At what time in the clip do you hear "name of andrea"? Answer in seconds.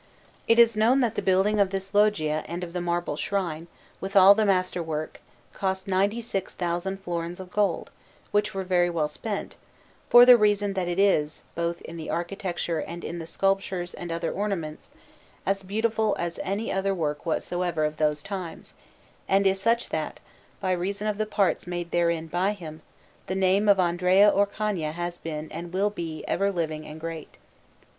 23.35-24.27